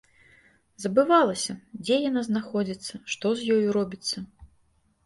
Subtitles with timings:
[0.85, 1.53] Забывалася,
[1.83, 4.17] дзе яна знаходзіцца, што з ёю робіцца.